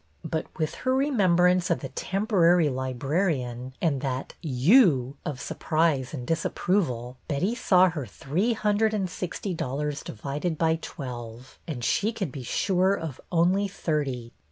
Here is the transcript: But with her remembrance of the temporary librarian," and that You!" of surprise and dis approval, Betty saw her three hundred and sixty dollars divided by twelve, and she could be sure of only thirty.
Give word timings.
But 0.25 0.47
with 0.57 0.73
her 0.81 0.95
remembrance 0.95 1.69
of 1.69 1.81
the 1.81 1.89
temporary 1.89 2.69
librarian," 2.69 3.75
and 3.83 4.01
that 4.01 4.33
You!" 4.41 4.89
of 5.27 5.39
surprise 5.39 6.11
and 6.11 6.25
dis 6.25 6.43
approval, 6.43 7.17
Betty 7.27 7.53
saw 7.53 7.89
her 7.91 8.07
three 8.07 8.53
hundred 8.53 8.95
and 8.95 9.07
sixty 9.07 9.53
dollars 9.53 10.01
divided 10.01 10.57
by 10.57 10.79
twelve, 10.81 11.59
and 11.67 11.83
she 11.83 12.11
could 12.11 12.31
be 12.31 12.41
sure 12.41 12.95
of 12.95 13.21
only 13.31 13.67
thirty. 13.67 14.33